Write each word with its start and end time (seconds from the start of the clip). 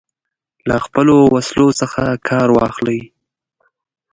له 0.69 0.75
خپلو 0.85 1.15
وسلو 1.33 1.67
څخه 1.81 2.03
کار 2.29 2.47
واخلي. 2.57 2.99